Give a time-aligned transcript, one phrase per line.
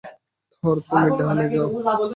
[0.53, 1.67] থর, তুমি ডানে যাও।